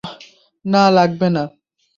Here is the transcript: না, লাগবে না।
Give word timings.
না, 0.65 0.83
লাগবে 0.89 1.27
না। 1.35 1.43